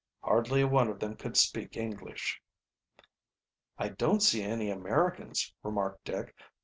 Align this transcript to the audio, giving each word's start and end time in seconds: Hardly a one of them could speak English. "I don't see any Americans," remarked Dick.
Hardly 0.23 0.61
a 0.61 0.67
one 0.67 0.87
of 0.87 0.99
them 0.99 1.15
could 1.15 1.37
speak 1.37 1.77
English. 1.77 2.41
"I 3.77 3.89
don't 3.89 4.23
see 4.23 4.41
any 4.41 4.71
Americans," 4.71 5.53
remarked 5.61 6.05
Dick. 6.05 6.35